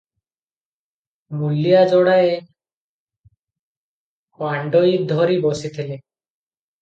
[1.41, 2.31] ମୂଲିଆ ଯୋଡ଼ାଏ
[4.39, 6.01] ପାଣ୍ଡୋଇ ଧରି ବସିଥିବେ।